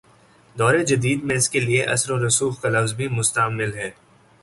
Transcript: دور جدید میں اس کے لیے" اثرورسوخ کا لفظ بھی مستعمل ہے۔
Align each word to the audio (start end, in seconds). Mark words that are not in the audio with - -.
دور 0.55 0.73
جدید 0.83 1.23
میں 1.23 1.35
اس 1.35 1.49
کے 1.49 1.59
لیے" 1.59 1.83
اثرورسوخ 1.83 2.61
کا 2.61 2.69
لفظ 2.69 2.93
بھی 2.93 3.07
مستعمل 3.07 3.73
ہے۔ 3.73 3.89